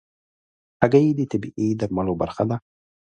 هګۍ 0.81 1.07
د 1.17 1.21
طبيعي 1.31 1.67
درملو 1.79 2.13
برخه 2.21 2.43
ده. 2.49 2.57